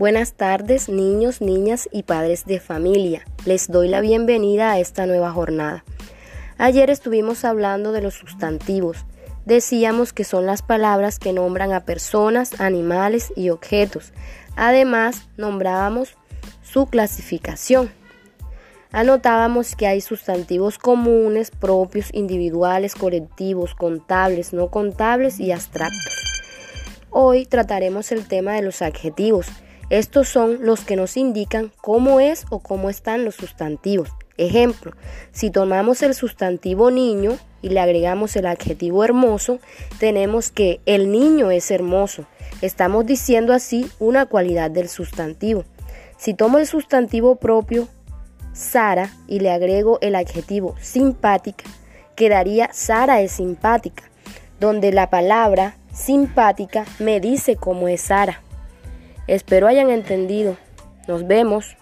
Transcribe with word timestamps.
Buenas 0.00 0.32
tardes 0.32 0.88
niños, 0.88 1.42
niñas 1.42 1.86
y 1.92 2.04
padres 2.04 2.46
de 2.46 2.58
familia. 2.58 3.22
Les 3.44 3.68
doy 3.68 3.86
la 3.86 4.00
bienvenida 4.00 4.72
a 4.72 4.78
esta 4.78 5.04
nueva 5.04 5.30
jornada. 5.30 5.84
Ayer 6.56 6.88
estuvimos 6.88 7.44
hablando 7.44 7.92
de 7.92 8.00
los 8.00 8.14
sustantivos. 8.14 9.04
Decíamos 9.44 10.14
que 10.14 10.24
son 10.24 10.46
las 10.46 10.62
palabras 10.62 11.18
que 11.18 11.34
nombran 11.34 11.74
a 11.74 11.84
personas, 11.84 12.62
animales 12.62 13.30
y 13.36 13.50
objetos. 13.50 14.14
Además, 14.56 15.28
nombrábamos 15.36 16.14
su 16.62 16.86
clasificación. 16.86 17.90
Anotábamos 18.92 19.76
que 19.76 19.86
hay 19.86 20.00
sustantivos 20.00 20.78
comunes, 20.78 21.50
propios, 21.50 22.08
individuales, 22.14 22.94
colectivos, 22.94 23.74
contables, 23.74 24.54
no 24.54 24.70
contables 24.70 25.38
y 25.40 25.52
abstractos. 25.52 26.14
Hoy 27.10 27.44
trataremos 27.44 28.12
el 28.12 28.26
tema 28.26 28.54
de 28.54 28.62
los 28.62 28.80
adjetivos. 28.80 29.46
Estos 29.90 30.28
son 30.28 30.64
los 30.64 30.84
que 30.84 30.94
nos 30.94 31.16
indican 31.16 31.72
cómo 31.80 32.20
es 32.20 32.46
o 32.50 32.60
cómo 32.60 32.90
están 32.90 33.24
los 33.24 33.34
sustantivos. 33.34 34.08
Ejemplo, 34.36 34.92
si 35.32 35.50
tomamos 35.50 36.02
el 36.02 36.14
sustantivo 36.14 36.92
niño 36.92 37.36
y 37.60 37.70
le 37.70 37.80
agregamos 37.80 38.36
el 38.36 38.46
adjetivo 38.46 39.02
hermoso, 39.02 39.58
tenemos 39.98 40.52
que 40.52 40.80
el 40.86 41.10
niño 41.10 41.50
es 41.50 41.72
hermoso. 41.72 42.24
Estamos 42.62 43.04
diciendo 43.04 43.52
así 43.52 43.90
una 43.98 44.26
cualidad 44.26 44.70
del 44.70 44.88
sustantivo. 44.88 45.64
Si 46.16 46.34
tomo 46.34 46.58
el 46.58 46.68
sustantivo 46.68 47.36
propio 47.36 47.88
Sara 48.52 49.10
y 49.26 49.40
le 49.40 49.50
agrego 49.50 49.98
el 50.02 50.14
adjetivo 50.14 50.76
simpática, 50.80 51.64
quedaría 52.14 52.70
Sara 52.72 53.22
es 53.22 53.32
simpática, 53.32 54.04
donde 54.60 54.92
la 54.92 55.10
palabra 55.10 55.76
simpática 55.92 56.84
me 57.00 57.18
dice 57.18 57.56
cómo 57.56 57.88
es 57.88 58.02
Sara. 58.02 58.40
Espero 59.30 59.68
hayan 59.68 59.90
entendido. 59.90 60.56
Nos 61.06 61.24
vemos. 61.24 61.76